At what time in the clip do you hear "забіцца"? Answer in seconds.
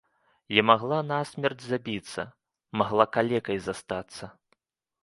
1.65-2.27